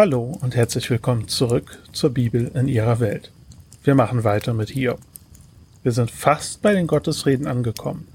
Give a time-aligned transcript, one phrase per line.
[0.00, 3.32] Hallo und herzlich willkommen zurück zur Bibel in ihrer Welt.
[3.82, 5.00] Wir machen weiter mit Hiob.
[5.82, 8.06] Wir sind fast bei den Gottesreden angekommen.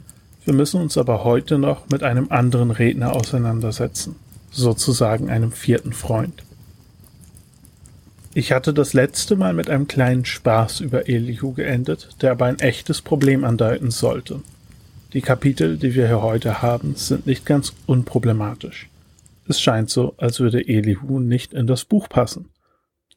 [0.45, 4.15] Wir müssen uns aber heute noch mit einem anderen Redner auseinandersetzen,
[4.49, 6.43] sozusagen einem vierten Freund.
[8.33, 12.59] Ich hatte das letzte Mal mit einem kleinen Spaß über Elihu geendet, der aber ein
[12.59, 14.39] echtes Problem andeuten sollte.
[15.11, 18.87] Die Kapitel, die wir hier heute haben, sind nicht ganz unproblematisch.
[19.47, 22.49] Es scheint so, als würde Elihu nicht in das Buch passen.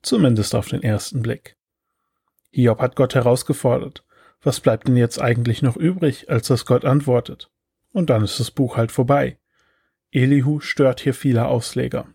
[0.02, 1.56] Zumindest auf den ersten Blick.
[2.50, 4.04] Hiob hat Gott herausgefordert.
[4.42, 7.50] Was bleibt denn jetzt eigentlich noch übrig, als dass Gott antwortet?
[7.92, 9.38] Und dann ist das Buch halt vorbei.
[10.12, 12.06] Elihu stört hier viele Ausleger.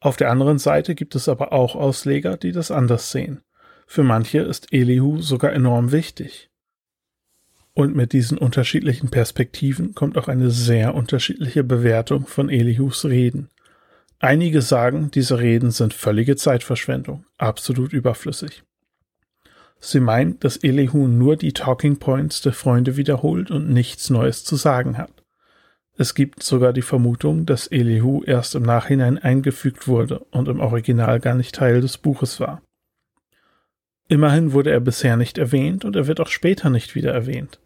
[0.00, 3.42] Auf der anderen Seite gibt es aber auch Ausleger, die das anders sehen.
[3.86, 6.50] Für manche ist Elihu sogar enorm wichtig.
[7.76, 13.50] Und mit diesen unterschiedlichen Perspektiven kommt auch eine sehr unterschiedliche Bewertung von Elihus Reden.
[14.18, 18.62] Einige sagen, diese Reden sind völlige Zeitverschwendung, absolut überflüssig.
[19.78, 24.56] Sie meinen, dass Elihu nur die Talking Points der Freunde wiederholt und nichts Neues zu
[24.56, 25.12] sagen hat.
[25.98, 31.20] Es gibt sogar die Vermutung, dass Elihu erst im Nachhinein eingefügt wurde und im Original
[31.20, 32.62] gar nicht Teil des Buches war.
[34.08, 37.60] Immerhin wurde er bisher nicht erwähnt und er wird auch später nicht wieder erwähnt.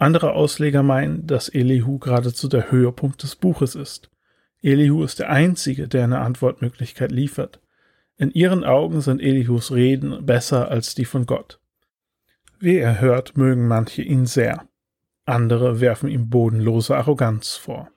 [0.00, 4.10] Andere Ausleger meinen, dass Elihu geradezu der Höhepunkt des Buches ist.
[4.62, 7.60] Elihu ist der Einzige, der eine Antwortmöglichkeit liefert.
[8.16, 11.60] In ihren Augen sind Elihus Reden besser als die von Gott.
[12.58, 14.66] Wie er hört, mögen manche ihn sehr.
[15.26, 17.90] Andere werfen ihm bodenlose Arroganz vor.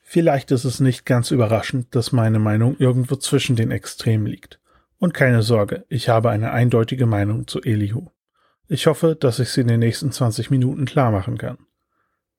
[0.00, 4.60] Vielleicht ist es nicht ganz überraschend, dass meine Meinung irgendwo zwischen den Extremen liegt.
[4.98, 8.10] Und keine Sorge, ich habe eine eindeutige Meinung zu Elihu.
[8.70, 11.56] Ich hoffe, dass ich sie in den nächsten 20 Minuten klar machen kann.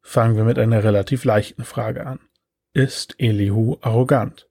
[0.02, 2.20] Fangen wir mit einer relativ leichten Frage an.
[2.72, 4.48] Ist Elihu arrogant?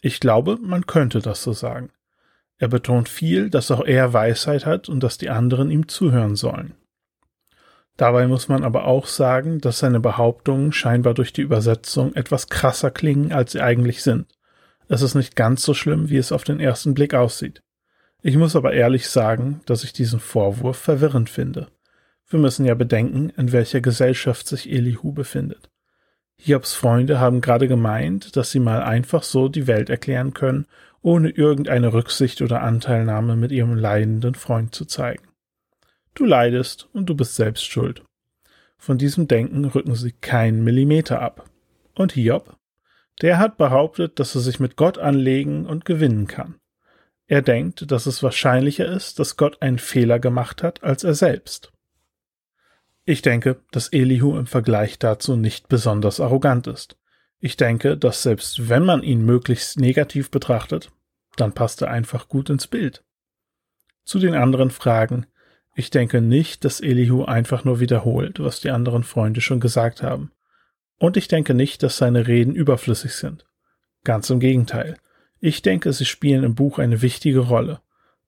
[0.00, 1.90] Ich glaube, man könnte das so sagen.
[2.56, 6.74] Er betont viel, dass auch er Weisheit hat und dass die anderen ihm zuhören sollen.
[7.96, 12.90] Dabei muss man aber auch sagen, dass seine Behauptungen scheinbar durch die Übersetzung etwas krasser
[12.90, 14.26] klingen, als sie eigentlich sind.
[14.88, 17.62] Es ist nicht ganz so schlimm, wie es auf den ersten Blick aussieht.
[18.22, 21.68] Ich muss aber ehrlich sagen, dass ich diesen Vorwurf verwirrend finde.
[22.28, 25.70] Wir müssen ja bedenken, in welcher Gesellschaft sich Elihu befindet.
[26.36, 30.66] Hiobs Freunde haben gerade gemeint, dass sie mal einfach so die Welt erklären können,
[31.00, 35.28] ohne irgendeine Rücksicht oder Anteilnahme mit ihrem leidenden Freund zu zeigen.
[36.14, 38.02] Du leidest und du bist selbst schuld.
[38.76, 41.48] Von diesem Denken rücken sie keinen Millimeter ab.
[41.94, 42.56] Und Hiob?
[43.22, 46.56] Der hat behauptet, dass er sich mit Gott anlegen und gewinnen kann.
[47.28, 51.72] Er denkt, dass es wahrscheinlicher ist, dass Gott einen Fehler gemacht hat, als er selbst.
[53.04, 56.96] Ich denke, dass Elihu im Vergleich dazu nicht besonders arrogant ist.
[57.38, 60.90] Ich denke, dass selbst wenn man ihn möglichst negativ betrachtet,
[61.36, 63.04] dann passt er einfach gut ins Bild.
[64.04, 65.26] Zu den anderen Fragen.
[65.76, 70.32] Ich denke nicht, dass Elihu einfach nur wiederholt, was die anderen Freunde schon gesagt haben.
[70.98, 73.46] Und ich denke nicht, dass seine Reden überflüssig sind.
[74.02, 74.96] Ganz im Gegenteil.
[75.40, 77.80] Ich denke, sie spielen im Buch eine wichtige Rolle,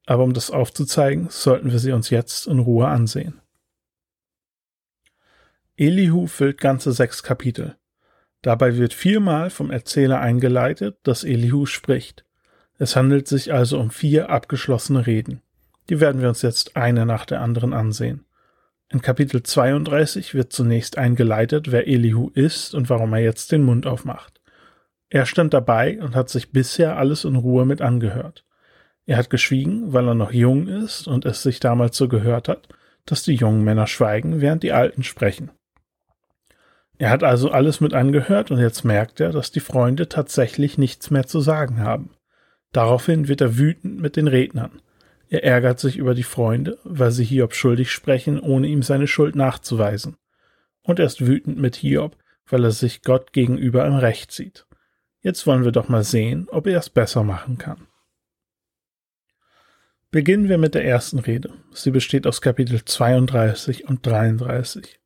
[0.07, 3.41] aber um das aufzuzeigen, sollten wir sie uns jetzt in Ruhe ansehen.
[5.77, 7.77] Elihu füllt ganze sechs Kapitel.
[8.43, 12.25] Dabei wird viermal vom Erzähler eingeleitet, dass Elihu spricht.
[12.79, 15.43] Es handelt sich also um vier abgeschlossene Reden.
[15.89, 18.25] Die werden wir uns jetzt eine nach der anderen ansehen.
[18.89, 23.87] In Kapitel 32 wird zunächst eingeleitet, wer Elihu ist und warum er jetzt den Mund
[23.87, 24.40] aufmacht.
[25.11, 28.45] Er stand dabei und hat sich bisher alles in Ruhe mit angehört.
[29.07, 32.69] Er hat geschwiegen, weil er noch jung ist und es sich damals so gehört hat,
[33.07, 35.51] dass die jungen Männer schweigen, während die Alten sprechen.
[36.97, 41.11] Er hat also alles mit angehört und jetzt merkt er, dass die Freunde tatsächlich nichts
[41.11, 42.11] mehr zu sagen haben.
[42.73, 44.81] Daraufhin wird er wütend mit den Rednern.
[45.29, 49.35] Er ärgert sich über die Freunde, weil sie Hiob schuldig sprechen, ohne ihm seine Schuld
[49.35, 50.19] nachzuweisen.
[50.83, 54.67] Und er ist wütend mit Hiob, weil er sich Gott gegenüber im Recht sieht.
[55.23, 57.87] Jetzt wollen wir doch mal sehen, ob er es besser machen kann.
[60.11, 61.53] Beginnen wir mit der ersten Rede.
[61.73, 64.99] Sie besteht aus Kapitel 32 und 33.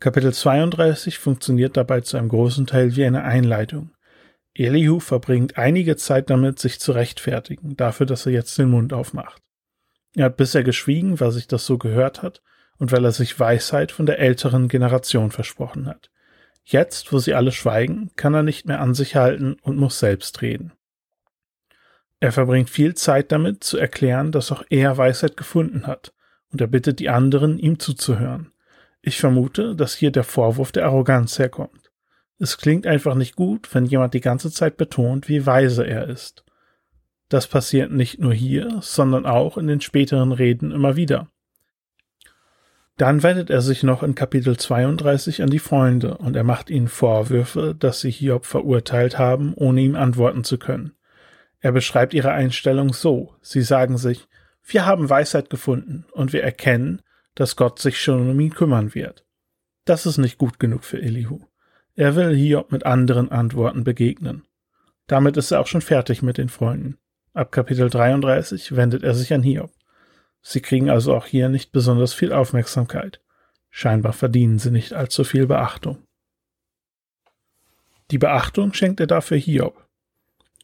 [0.00, 3.92] Kapitel 32 funktioniert dabei zu einem großen Teil wie eine Einleitung.
[4.54, 9.42] Elihu verbringt einige Zeit damit, sich zu rechtfertigen, dafür, dass er jetzt den Mund aufmacht.
[10.16, 12.42] Er hat bisher geschwiegen, weil sich das so gehört hat
[12.78, 16.10] und weil er sich Weisheit von der älteren Generation versprochen hat.
[16.64, 20.40] Jetzt, wo sie alle schweigen, kann er nicht mehr an sich halten und muss selbst
[20.40, 20.72] reden.
[22.20, 26.14] Er verbringt viel Zeit damit, zu erklären, dass auch er Weisheit gefunden hat,
[26.50, 28.52] und er bittet die anderen, ihm zuzuhören.
[29.02, 31.90] Ich vermute, dass hier der Vorwurf der Arroganz herkommt.
[32.38, 36.44] Es klingt einfach nicht gut, wenn jemand die ganze Zeit betont, wie weise er ist.
[37.28, 41.28] Das passiert nicht nur hier, sondern auch in den späteren Reden immer wieder.
[42.96, 46.86] Dann wendet er sich noch in Kapitel 32 an die Freunde und er macht ihnen
[46.86, 50.92] Vorwürfe, dass sie Hiob verurteilt haben, ohne ihm antworten zu können.
[51.58, 53.34] Er beschreibt ihre Einstellung so.
[53.40, 54.28] Sie sagen sich,
[54.62, 57.02] wir haben Weisheit gefunden und wir erkennen,
[57.34, 59.24] dass Gott sich schon um ihn kümmern wird.
[59.84, 61.40] Das ist nicht gut genug für Elihu.
[61.96, 64.44] Er will Hiob mit anderen Antworten begegnen.
[65.06, 66.96] Damit ist er auch schon fertig mit den Freunden.
[67.32, 69.72] Ab Kapitel 33 wendet er sich an Hiob.
[70.46, 73.20] Sie kriegen also auch hier nicht besonders viel Aufmerksamkeit.
[73.70, 76.06] Scheinbar verdienen sie nicht allzu viel Beachtung.
[78.10, 79.88] Die Beachtung schenkt er dafür Hiob.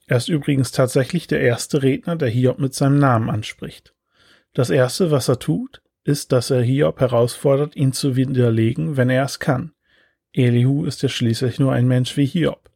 [0.06, 3.94] Er ist übrigens tatsächlich der erste Redner, der Hiob mit seinem Namen anspricht.
[4.52, 9.24] Das erste, was er tut, ist, dass er Hiob herausfordert, ihn zu widerlegen, wenn er
[9.24, 9.72] es kann.
[10.32, 12.70] Elihu ist ja schließlich nur ein Mensch wie Hiob.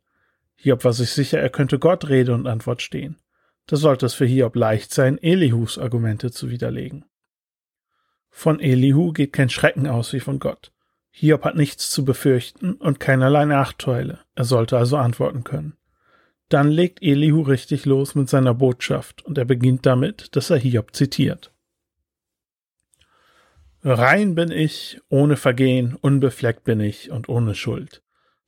[0.56, 3.18] Hiob war sich sicher, er könnte Gott Rede und Antwort stehen.
[3.66, 7.05] Da sollte es für Hiob leicht sein, Elihus Argumente zu widerlegen.
[8.31, 10.72] Von Elihu geht kein Schrecken aus wie von Gott.
[11.11, 14.19] Hiob hat nichts zu befürchten und keinerlei Nachteile.
[14.34, 15.76] Er sollte also antworten können.
[16.49, 20.94] Dann legt Elihu richtig los mit seiner Botschaft und er beginnt damit, dass er Hiob
[20.94, 21.52] zitiert.
[23.82, 28.02] Rein bin ich, ohne Vergehen, unbefleckt bin ich und ohne Schuld.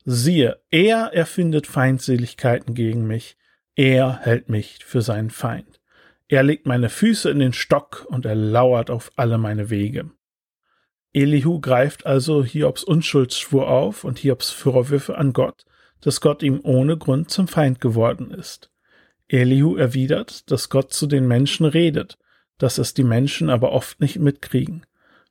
[0.04, 3.36] Siehe, er erfindet Feindseligkeiten gegen mich,
[3.76, 5.80] er hält mich für seinen Feind.
[6.28, 10.10] Er legt meine Füße in den Stock und er lauert auf alle meine Wege.
[11.12, 15.64] Elihu greift also Hiobs Unschuldsschwur auf und Hiobs Vorwürfe an Gott,
[16.00, 18.70] dass Gott ihm ohne Grund zum Feind geworden ist.
[19.28, 22.18] Elihu erwidert, dass Gott zu den Menschen redet,
[22.58, 24.86] dass es die Menschen aber oft nicht mitkriegen.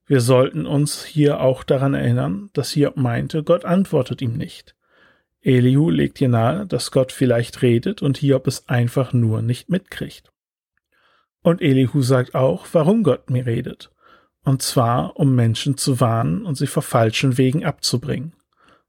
[0.06, 4.76] Wir sollten uns hier auch daran erinnern, dass Hiob meinte, Gott antwortet ihm nicht.
[5.46, 10.32] Elihu legt hier nahe, dass Gott vielleicht redet und Hiob es einfach nur nicht mitkriegt.
[11.44, 13.92] Und Elihu sagt auch, warum Gott mir redet.
[14.44, 18.34] Und zwar, um Menschen zu warnen und sie vor falschen Wegen abzubringen.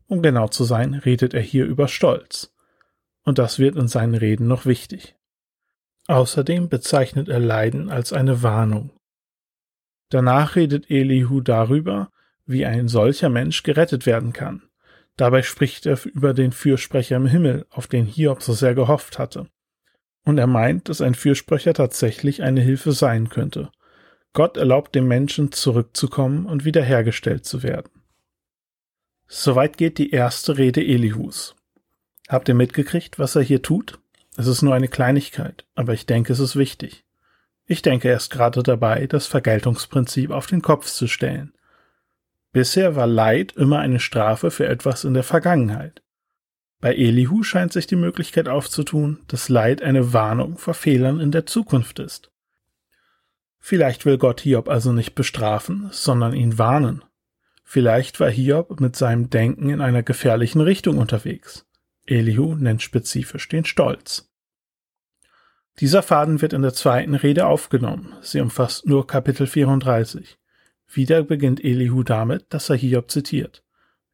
[0.06, 2.54] Um genau zu sein, redet er hier über Stolz.
[3.22, 5.14] Und das wird in seinen Reden noch wichtig.
[6.06, 8.92] Außerdem bezeichnet er Leiden als eine Warnung.
[10.08, 12.10] Danach redet Elihu darüber,
[12.46, 14.62] wie ein solcher Mensch gerettet werden kann.
[15.16, 19.48] Dabei spricht er über den Fürsprecher im Himmel, auf den Hiob so sehr gehofft hatte.
[20.24, 23.70] Und er meint, dass ein Fürsprecher tatsächlich eine Hilfe sein könnte.
[24.34, 28.02] Gott erlaubt dem Menschen zurückzukommen und wiederhergestellt zu werden.
[29.26, 31.56] Soweit geht die erste Rede Elihus.
[32.28, 33.98] Habt ihr mitgekriegt, was er hier tut?
[34.36, 37.04] Es ist nur eine Kleinigkeit, aber ich denke, es ist wichtig.
[37.64, 41.55] Ich denke, er ist gerade dabei, das Vergeltungsprinzip auf den Kopf zu stellen.
[42.56, 46.02] Bisher war Leid immer eine Strafe für etwas in der Vergangenheit.
[46.80, 51.44] Bei Elihu scheint sich die Möglichkeit aufzutun, dass Leid eine Warnung vor Fehlern in der
[51.44, 52.30] Zukunft ist.
[53.58, 57.04] Vielleicht will Gott Hiob also nicht bestrafen, sondern ihn warnen.
[57.62, 61.66] Vielleicht war Hiob mit seinem Denken in einer gefährlichen Richtung unterwegs.
[62.06, 64.30] Elihu nennt spezifisch den Stolz.
[65.78, 68.14] Dieser Faden wird in der zweiten Rede aufgenommen.
[68.22, 70.38] Sie umfasst nur Kapitel 34.
[70.92, 73.62] Wieder beginnt Elihu damit, dass er Hiob zitiert.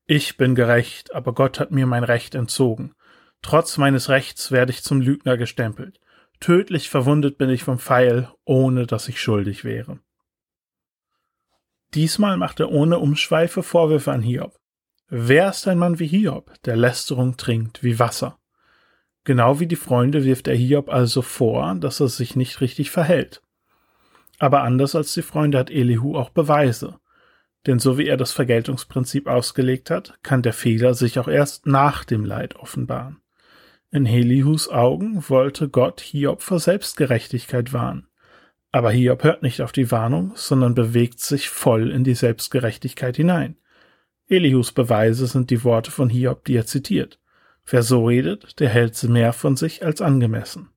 [0.06, 2.92] Ich bin gerecht, aber Gott hat mir mein Recht entzogen.
[3.40, 6.00] Trotz meines Rechts werde ich zum Lügner gestempelt.
[6.40, 10.00] Tödlich verwundet bin ich vom Pfeil, ohne dass ich schuldig wäre.
[11.94, 14.58] Diesmal macht er ohne Umschweife Vorwürfe an Hiob.
[15.08, 18.38] Wer ist ein Mann wie Hiob, der Lästerung trinkt wie Wasser?
[19.24, 23.42] Genau wie die Freunde wirft er Hiob also vor, dass er sich nicht richtig verhält.
[24.42, 26.98] Aber anders als die Freunde hat Elihu auch Beweise.
[27.68, 32.02] Denn so wie er das Vergeltungsprinzip ausgelegt hat, kann der Fehler sich auch erst nach
[32.02, 33.20] dem Leid offenbaren.
[33.92, 38.08] In Helihus Augen wollte Gott Hiob vor Selbstgerechtigkeit warnen.
[38.72, 43.58] Aber Hiob hört nicht auf die Warnung, sondern bewegt sich voll in die Selbstgerechtigkeit hinein.
[44.26, 47.20] Elihus Beweise sind die Worte von Hiob, die er zitiert.
[47.64, 50.70] Wer so redet, der hält mehr von sich als angemessen.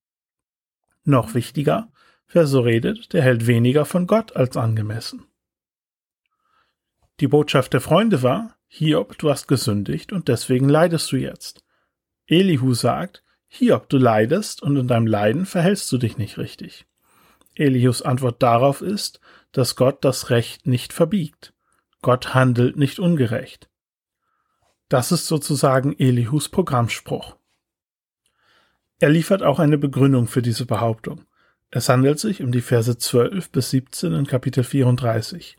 [1.03, 1.89] Noch wichtiger,
[2.27, 5.25] Wer so redet, der hält weniger von Gott als angemessen.
[7.20, 11.63] Die Botschaft der Freunde war, Hiob, du hast gesündigt und deswegen leidest du jetzt.
[12.27, 16.86] Elihu sagt, Hiob, du leidest und in deinem Leiden verhältst du dich nicht richtig.
[17.55, 19.22] Elihus Antwort darauf ist,
[19.53, 21.53] dass Gott das Recht nicht verbiegt.
[22.01, 23.70] Gott handelt nicht ungerecht.
[24.89, 27.38] Das ist sozusagen Elihus Programmspruch.
[29.00, 31.25] Er liefert auch eine Begründung für diese Behauptung.
[31.72, 35.57] Es handelt sich um die Verse 12 bis 17 in Kapitel 34.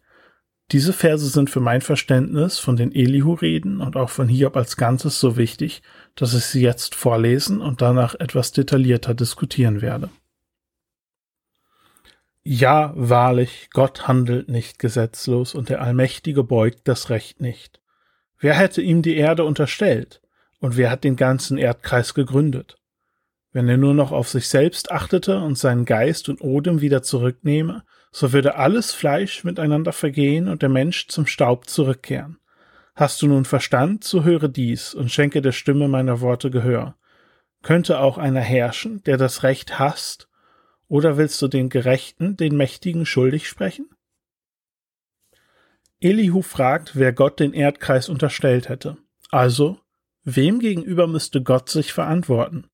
[0.72, 5.20] Diese Verse sind für mein Verständnis von den Elihu-Reden und auch von Hiob als Ganzes
[5.20, 5.82] so wichtig,
[6.16, 10.10] dass ich sie jetzt vorlesen und danach etwas detaillierter diskutieren werde.
[12.42, 17.80] Ja, wahrlich, Gott handelt nicht gesetzlos und der Allmächtige beugt das Recht nicht.
[18.38, 20.20] Wer hätte ihm die Erde unterstellt?
[20.58, 22.76] Und wer hat den ganzen Erdkreis gegründet?
[23.56, 27.84] Wenn er nur noch auf sich selbst achtete und seinen Geist und Odem wieder zurücknehme,
[28.12, 32.36] so würde alles Fleisch miteinander vergehen und der Mensch zum Staub zurückkehren.
[32.94, 36.96] Hast du nun Verstand, so höre dies und schenke der Stimme meiner Worte Gehör.
[37.62, 40.28] Könnte auch einer herrschen, der das Recht hasst,
[40.86, 43.88] oder willst du den Gerechten, den Mächtigen schuldig sprechen?
[45.98, 48.98] Elihu fragt, wer Gott den Erdkreis unterstellt hätte.
[49.30, 49.80] Also,
[50.24, 52.68] wem gegenüber müsste Gott sich verantworten?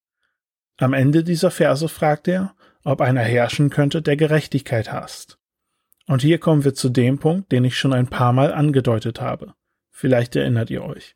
[0.83, 5.39] Am Ende dieser Verse fragt er, ob einer herrschen könnte, der Gerechtigkeit hasst.
[6.09, 9.55] Und hier kommen wir zu dem Punkt, den ich schon ein paar Mal angedeutet habe.
[9.93, 11.15] Vielleicht erinnert ihr euch.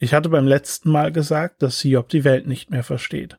[0.00, 3.38] Ich hatte beim letzten Mal gesagt, dass Hiob die Welt nicht mehr versteht.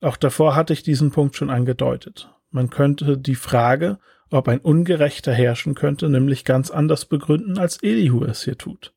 [0.00, 2.34] Auch davor hatte ich diesen Punkt schon angedeutet.
[2.50, 4.00] Man könnte die Frage,
[4.30, 8.94] ob ein Ungerechter herrschen könnte, nämlich ganz anders begründen, als Elihu es hier tut.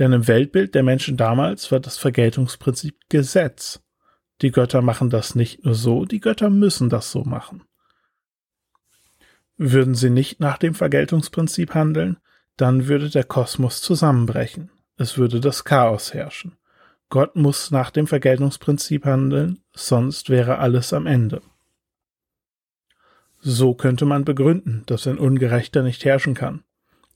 [0.00, 3.81] Denn im Weltbild der Menschen damals war das Vergeltungsprinzip Gesetz.
[4.42, 7.62] Die Götter machen das nicht nur so, die Götter müssen das so machen.
[9.56, 12.18] Würden sie nicht nach dem Vergeltungsprinzip handeln,
[12.56, 14.70] dann würde der Kosmos zusammenbrechen.
[14.96, 16.56] Es würde das Chaos herrschen.
[17.08, 21.40] Gott muss nach dem Vergeltungsprinzip handeln, sonst wäre alles am Ende.
[23.38, 26.64] So könnte man begründen, dass ein Ungerechter nicht herrschen kann.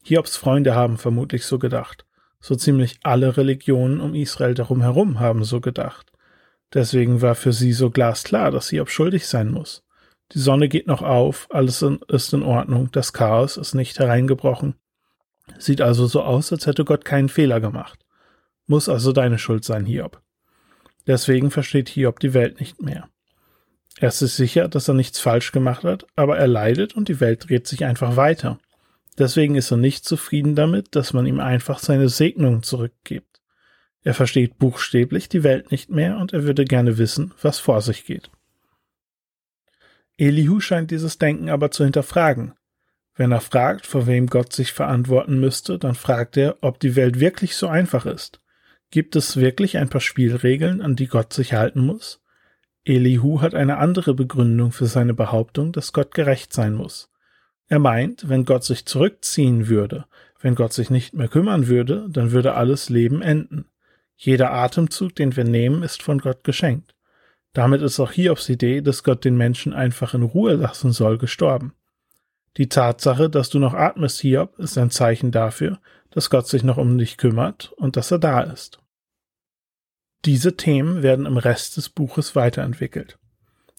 [0.05, 2.05] Hiobs Freunde haben vermutlich so gedacht.
[2.41, 6.13] So ziemlich alle Religionen um Israel darum herum haben so gedacht.
[6.75, 9.85] Deswegen war für sie so glasklar, dass Hiob schuldig sein muss.
[10.33, 14.75] Die Sonne geht noch auf, alles ist in Ordnung, das Chaos ist nicht hereingebrochen,
[15.59, 18.05] Sieht also so aus, als hätte Gott keinen Fehler gemacht.
[18.67, 20.21] Muss also deine Schuld sein, Hiob.
[21.07, 23.09] Deswegen versteht Hiob die Welt nicht mehr.
[23.99, 27.21] Er ist sich sicher, dass er nichts falsch gemacht hat, aber er leidet und die
[27.21, 28.59] Welt dreht sich einfach weiter.
[29.17, 33.41] Deswegen ist er nicht zufrieden damit, dass man ihm einfach seine Segnung zurückgibt.
[34.07, 38.05] Er versteht buchstäblich die Welt nicht mehr und er würde gerne wissen, was vor sich
[38.05, 38.31] geht.
[40.17, 42.53] Elihu scheint dieses Denken aber zu hinterfragen.
[43.17, 47.19] Wenn er fragt, vor wem Gott sich verantworten müsste, dann fragt er, ob die Welt
[47.19, 48.41] wirklich so einfach ist.
[48.93, 52.23] Gibt es wirklich ein paar Spielregeln, an die Gott sich halten muss?
[52.85, 57.11] Elihu hat eine andere Begründung für seine Behauptung, dass Gott gerecht sein muss.
[57.67, 60.07] Er meint, wenn Gott sich zurückziehen würde,
[60.39, 63.67] wenn Gott sich nicht mehr kümmern würde, dann würde alles Leben enden.
[64.17, 66.95] Jeder Atemzug, den wir nehmen, ist von Gott geschenkt.
[67.53, 71.75] Damit ist auch Hiobs Idee, dass Gott den Menschen einfach in Ruhe lassen soll, gestorben.
[72.57, 75.79] Die Tatsache, dass du noch atmest, Hiob, ist ein Zeichen dafür,
[76.11, 78.81] dass Gott sich noch um dich kümmert und dass er da ist.
[80.25, 83.19] Diese Themen werden im Rest des Buches weiterentwickelt.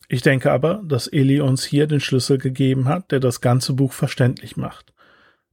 [0.08, 3.91] Ich denke aber, dass Eli uns hier den Schlüssel gegeben hat, der das ganze Buch
[3.91, 4.94] verständlich macht.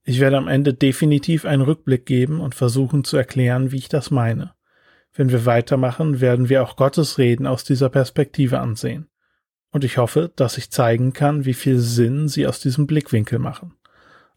[0.05, 4.11] Ich werde am Ende definitiv einen Rückblick geben und versuchen zu erklären, wie ich das
[4.11, 4.53] meine.
[5.15, 9.09] Wenn wir weitermachen, werden wir auch Gottes Reden aus dieser Perspektive ansehen
[9.75, 13.75] und ich hoffe, dass ich zeigen kann, wie viel Sinn sie aus diesem Blickwinkel machen.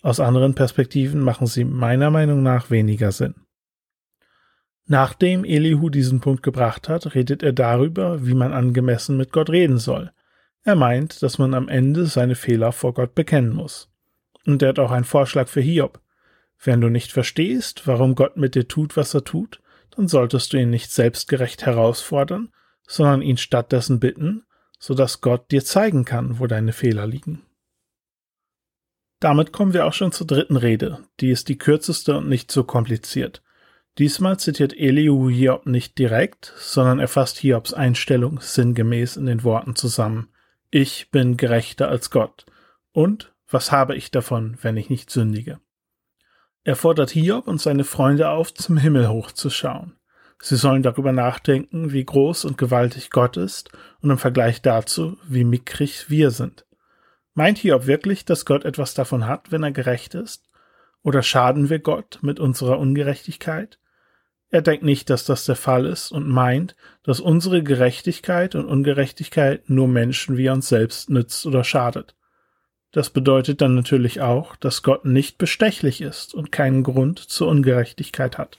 [0.02, 3.36] Aus anderen Perspektiven machen sie meiner Meinung nach weniger Sinn.
[4.88, 9.78] Nachdem Elihu diesen Punkt gebracht hat, redet er darüber, wie man angemessen mit Gott reden
[9.78, 10.12] soll.
[10.64, 13.92] Er meint, dass man am Ende seine Fehler vor Gott bekennen muss.
[14.48, 16.02] Und er hat auch einen Vorschlag für Hiob.
[16.64, 19.62] Wenn du nicht verstehst, warum Gott mit dir tut, was er tut,
[19.98, 22.54] dann solltest du ihn nicht selbstgerecht herausfordern,
[22.88, 24.46] sondern ihn stattdessen bitten,
[24.80, 27.42] so dass Gott dir zeigen kann, wo deine Fehler liegen.
[29.20, 31.00] Damit kommen wir auch schon zur dritten Rede.
[31.20, 33.42] Die ist die kürzeste und nicht so kompliziert.
[33.98, 39.76] Diesmal zitiert Elihu Hiob nicht direkt, sondern er fasst Hiobs Einstellung sinngemäß in den Worten
[39.76, 40.30] zusammen.
[40.70, 42.46] Ich bin gerechter als Gott.
[42.92, 45.60] Und was habe ich davon, wenn ich nicht sündige?
[46.68, 49.96] Er fordert Hiob und seine Freunde auf, zum Himmel hochzuschauen.
[50.42, 53.72] Sie sollen darüber nachdenken, wie groß und gewaltig Gott ist
[54.02, 56.66] und im Vergleich dazu, wie mickrig wir sind.
[57.34, 60.50] Meint Hiob wirklich, dass Gott etwas davon hat, wenn er gerecht ist?
[61.04, 63.80] Oder schaden wir Gott mit unserer Ungerechtigkeit?
[64.50, 69.70] Er denkt nicht, dass das der Fall ist und meint, dass unsere Gerechtigkeit und Ungerechtigkeit
[69.70, 72.18] nur Menschen wie uns selbst nützt oder schadet.
[72.98, 78.40] Das bedeutet dann natürlich auch, dass Gott nicht bestechlich ist und keinen Grund zur Ungerechtigkeit
[78.40, 78.58] hat.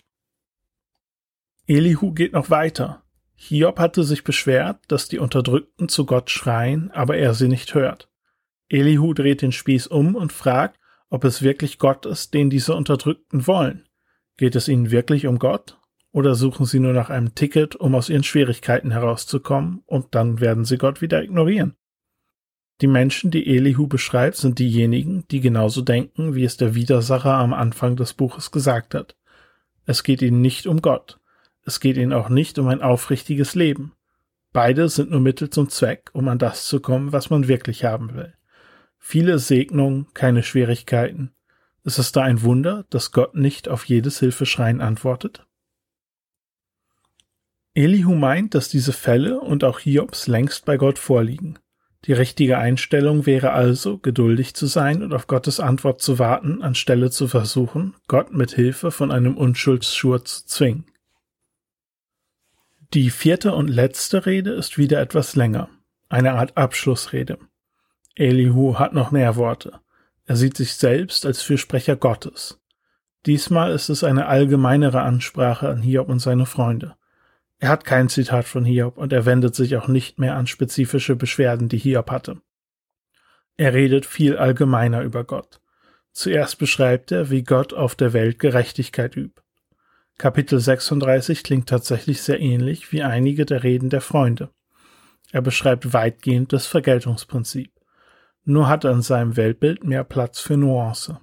[1.67, 3.03] Elihu geht noch weiter.
[3.35, 8.09] Hiob hatte sich beschwert, dass die Unterdrückten zu Gott schreien, aber er sie nicht hört.
[8.69, 10.79] Elihu dreht den Spieß um und fragt,
[11.11, 13.89] ob es wirklich Gott ist, den diese Unterdrückten wollen.
[14.37, 15.81] Geht es ihnen wirklich um Gott?
[16.13, 20.65] Oder suchen sie nur nach einem Ticket, um aus ihren Schwierigkeiten herauszukommen, und dann werden
[20.65, 21.75] sie Gott wieder ignorieren?
[22.81, 27.53] Die Menschen, die Elihu beschreibt, sind diejenigen, die genauso denken, wie es der Widersacher am
[27.53, 29.17] Anfang des Buches gesagt hat.
[29.85, 31.19] Es geht ihnen nicht um Gott.
[31.65, 33.93] Es geht ihnen auch nicht um ein aufrichtiges Leben.
[34.53, 38.15] Beide sind nur Mittel zum Zweck, um an das zu kommen, was man wirklich haben
[38.15, 38.35] will.
[38.99, 41.33] Viele Segnungen, keine Schwierigkeiten.
[41.85, 45.47] Ist es da ein Wunder, dass Gott nicht auf jedes Hilfeschreien antwortet?
[47.75, 51.59] Elihu meint, dass diese Fälle und auch Hiobs längst bei Gott vorliegen.
[52.05, 57.11] Die richtige Einstellung wäre also, geduldig zu sein und auf Gottes Antwort zu warten, anstelle
[57.11, 60.87] zu versuchen, Gott mit Hilfe von einem Unschuldsschur zu zwingen.
[62.95, 65.69] Die vierte und letzte Rede ist wieder etwas länger,
[66.09, 67.39] eine Art Abschlussrede.
[68.15, 69.81] Elihu hat noch mehr Worte.
[70.25, 72.61] Er sieht sich selbst als Fürsprecher Gottes.
[73.27, 76.97] Diesmal ist es eine allgemeinere Ansprache an Hiob und seine Freunde.
[77.59, 81.17] Er hat kein Zitat von Hiob und er wendet sich auch nicht mehr an spezifische
[81.17, 82.41] Beschwerden, die Hiob hatte.
[83.57, 85.61] Er redet viel allgemeiner über Gott.
[86.13, 89.43] Zuerst beschreibt er, wie Gott auf der Welt Gerechtigkeit übt.
[90.17, 94.51] Kapitel 36 klingt tatsächlich sehr ähnlich wie einige der Reden der Freunde.
[95.31, 97.73] Er beschreibt weitgehend das Vergeltungsprinzip.
[98.45, 101.21] Nur hat er in seinem Weltbild mehr Platz für Nuance.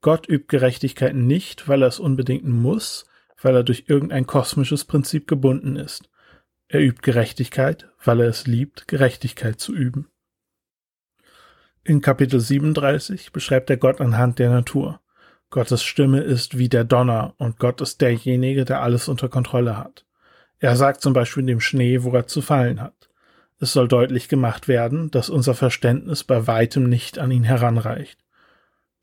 [0.00, 3.06] Gott übt Gerechtigkeit nicht, weil er es unbedingt muss,
[3.44, 6.08] weil er durch irgendein kosmisches Prinzip gebunden ist.
[6.66, 10.08] Er übt Gerechtigkeit, weil er es liebt, Gerechtigkeit zu üben.
[11.84, 15.00] In Kapitel 37 beschreibt er Gott anhand der Natur.
[15.50, 20.06] Gottes Stimme ist wie der Donner und Gott ist derjenige, der alles unter Kontrolle hat.
[20.58, 23.10] Er sagt zum Beispiel dem Schnee, wo er zu fallen hat.
[23.60, 28.18] Es soll deutlich gemacht werden, dass unser Verständnis bei weitem nicht an ihn heranreicht.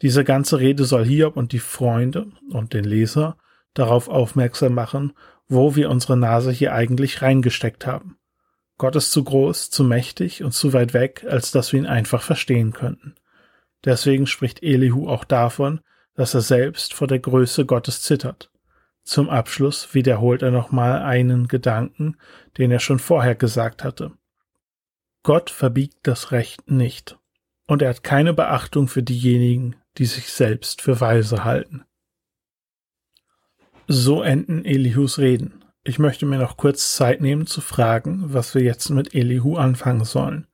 [0.01, 3.37] Diese ganze Rede soll Hiob und die Freunde und den Leser
[3.73, 5.13] darauf aufmerksam machen,
[5.47, 8.17] wo wir unsere Nase hier eigentlich reingesteckt haben.
[8.77, 12.23] Gott ist zu groß, zu mächtig und zu weit weg, als dass wir ihn einfach
[12.23, 13.15] verstehen könnten.
[13.85, 15.81] Deswegen spricht Elihu auch davon,
[16.15, 18.51] dass er selbst vor der Größe Gottes zittert.
[19.03, 22.17] Zum Abschluss wiederholt er nochmal einen Gedanken,
[22.57, 24.11] den er schon vorher gesagt hatte.
[25.23, 27.17] Gott verbiegt das Recht nicht,
[27.67, 31.83] und er hat keine Beachtung für diejenigen, die sich selbst für weise halten.
[33.87, 35.63] So enden Elihus Reden.
[35.83, 40.05] Ich möchte mir noch kurz Zeit nehmen zu fragen, was wir jetzt mit Elihu anfangen
[40.05, 40.47] sollen.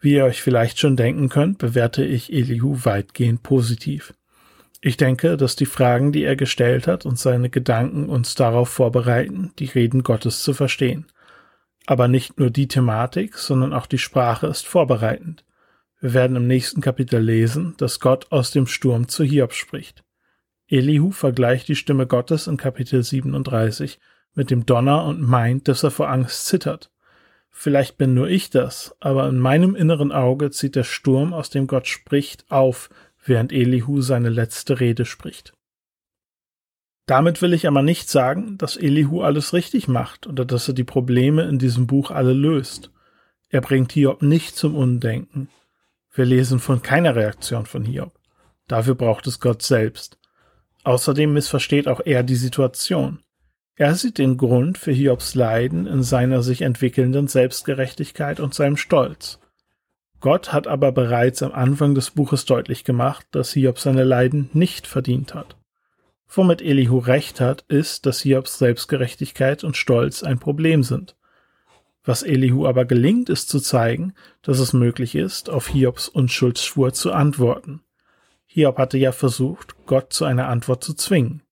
[0.00, 4.14] Wie ihr euch vielleicht schon denken könnt, bewerte ich Elihu weitgehend positiv.
[4.80, 9.52] Ich denke, dass die Fragen, die er gestellt hat und seine Gedanken uns darauf vorbereiten,
[9.58, 11.06] die Reden Gottes zu verstehen.
[11.86, 15.44] Aber nicht nur die Thematik, sondern auch die Sprache ist vorbereitend.
[16.00, 20.03] Wir werden im nächsten Kapitel lesen, dass Gott aus dem Sturm zu Hiob spricht.
[20.68, 24.00] Elihu vergleicht die Stimme Gottes in Kapitel 37
[24.34, 26.90] mit dem Donner und meint, dass er vor Angst zittert.
[27.50, 31.66] Vielleicht bin nur ich das, aber in meinem inneren Auge zieht der Sturm, aus dem
[31.66, 32.90] Gott spricht, auf,
[33.24, 35.52] während Elihu seine letzte Rede spricht.
[37.06, 40.84] Damit will ich aber nicht sagen, dass Elihu alles richtig macht oder dass er die
[40.84, 42.90] Probleme in diesem Buch alle löst.
[43.50, 45.48] Er bringt Hiob nicht zum Undenken.
[46.12, 48.18] Wir lesen von keiner Reaktion von Hiob.
[48.66, 50.18] Dafür braucht es Gott selbst.
[50.84, 53.18] Außerdem missversteht auch er die Situation.
[53.76, 59.40] Er sieht den Grund für Hiobs Leiden in seiner sich entwickelnden Selbstgerechtigkeit und seinem Stolz.
[60.20, 64.86] Gott hat aber bereits am Anfang des Buches deutlich gemacht, dass Hiob seine Leiden nicht
[64.86, 65.56] verdient hat.
[66.28, 71.16] Womit Elihu recht hat, ist, dass Hiobs Selbstgerechtigkeit und Stolz ein Problem sind.
[72.04, 77.12] Was Elihu aber gelingt, ist zu zeigen, dass es möglich ist, auf Hiobs Unschuldsschwur zu
[77.12, 77.82] antworten.
[78.56, 81.42] Hiob hatte ja versucht, Gott zu einer Antwort zu zwingen.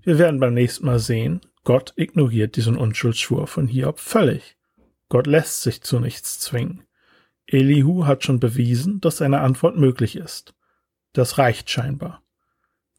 [0.00, 4.56] Wir werden beim nächsten Mal sehen, Gott ignoriert diesen Unschuldsschwur von Hiob völlig.
[5.10, 6.84] Gott lässt sich zu nichts zwingen.
[7.46, 10.54] Elihu hat schon bewiesen, dass eine Antwort möglich ist.
[11.12, 12.22] Das reicht scheinbar.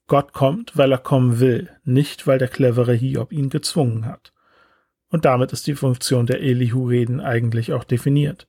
[0.06, 4.34] Gott kommt, weil er kommen will, nicht weil der clevere Hiob ihn gezwungen hat.
[5.10, 8.48] Und damit ist die Funktion der Elihu-Reden eigentlich auch definiert.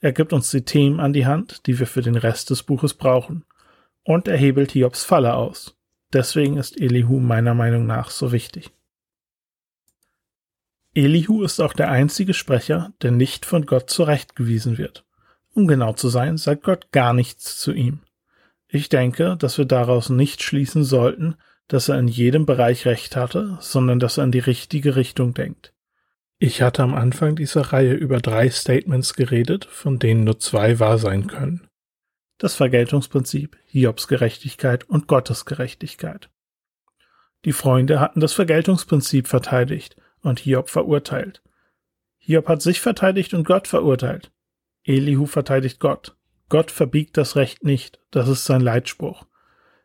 [0.00, 2.94] Er gibt uns die Themen an die Hand, die wir für den Rest des Buches
[2.94, 3.44] brauchen
[4.08, 5.76] und er hebelt Hiobs Falle aus.
[6.14, 8.70] Deswegen ist Elihu meiner Meinung nach so wichtig.
[10.94, 15.04] Elihu ist auch der einzige Sprecher, der nicht von Gott zurechtgewiesen wird.
[15.52, 18.00] Um genau zu sein, sagt Gott gar nichts zu ihm.
[18.66, 21.34] Ich denke, dass wir daraus nicht schließen sollten,
[21.66, 25.74] dass er in jedem Bereich recht hatte, sondern dass er in die richtige Richtung denkt.
[26.38, 30.96] Ich hatte am Anfang dieser Reihe über drei Statements geredet, von denen nur zwei wahr
[30.96, 31.67] sein können.
[32.38, 36.30] Das Vergeltungsprinzip, Hiobs Gerechtigkeit und Gottes Gerechtigkeit.
[37.44, 41.42] Die Freunde hatten das Vergeltungsprinzip verteidigt und Hiob verurteilt.
[42.18, 44.32] Hiob hat sich verteidigt und Gott verurteilt.
[44.84, 46.16] Elihu verteidigt Gott.
[46.48, 49.26] Gott verbiegt das Recht nicht, das ist sein Leitspruch.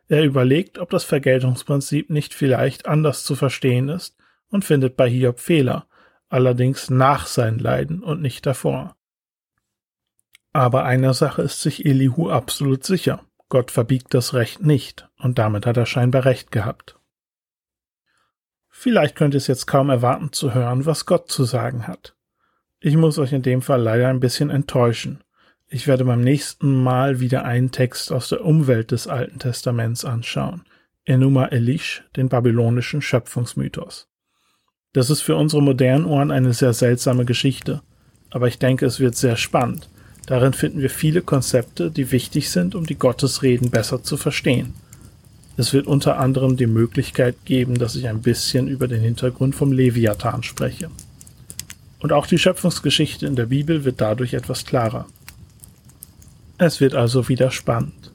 [0.08, 4.16] Er überlegt, ob das Vergeltungsprinzip nicht vielleicht anders zu verstehen ist
[4.48, 5.86] und findet bei Hiob Fehler,
[6.28, 8.96] allerdings nach seinen Leiden und nicht davor.
[10.54, 13.20] Aber einer Sache ist sich Elihu absolut sicher.
[13.48, 16.96] Gott verbiegt das Recht nicht, und damit hat er scheinbar recht gehabt.
[18.70, 22.14] Vielleicht könnt ihr es jetzt kaum erwarten zu hören, was Gott zu sagen hat.
[22.78, 25.24] Ich muss euch in dem Fall leider ein bisschen enttäuschen.
[25.66, 30.62] Ich werde beim nächsten Mal wieder einen Text aus der Umwelt des Alten Testaments anschauen.
[31.04, 34.08] Enuma Elish, den babylonischen Schöpfungsmythos.
[34.92, 37.82] Das ist für unsere modernen Ohren eine sehr seltsame Geschichte,
[38.30, 39.88] aber ich denke, es wird sehr spannend.
[40.26, 44.74] Darin finden wir viele Konzepte, die wichtig sind, um die Gottesreden besser zu verstehen.
[45.56, 49.70] Es wird unter anderem die Möglichkeit geben, dass ich ein bisschen über den Hintergrund vom
[49.70, 50.90] Leviathan spreche.
[52.00, 55.06] Und auch die Schöpfungsgeschichte in der Bibel wird dadurch etwas klarer.
[56.58, 58.10] Es wird also wieder spannend.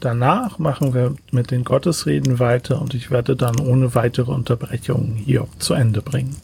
[0.00, 5.48] Danach machen wir mit den Gottesreden weiter und ich werde dann ohne weitere Unterbrechungen hier
[5.58, 6.36] zu Ende bringen.